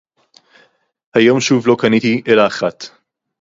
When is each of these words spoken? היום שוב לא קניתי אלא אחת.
היום 1.15 1.39
שוב 1.41 1.67
לא 1.67 1.75
קניתי 1.79 2.21
אלא 2.27 2.47
אחת. 2.47 2.83